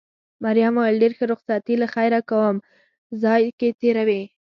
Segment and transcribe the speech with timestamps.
[0.43, 2.55] مريم وویل: ډېر ښه، رخصتي له خیره کوم
[3.23, 4.21] ځای کې تېروې؟